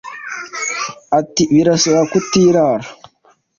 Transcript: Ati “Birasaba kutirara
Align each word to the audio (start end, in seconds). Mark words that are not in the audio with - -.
Ati 1.19 1.43
“Birasaba 1.55 2.01
kutirara 2.11 2.87